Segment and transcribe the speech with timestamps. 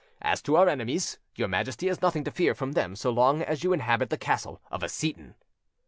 [0.23, 3.63] As to our enemies, your Majesty has nothing to fear from them so long as
[3.63, 5.35] you inhabit the castle of a Seyton."